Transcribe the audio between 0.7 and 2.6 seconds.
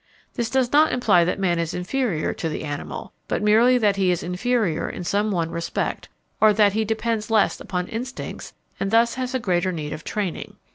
not imply that man is inferior to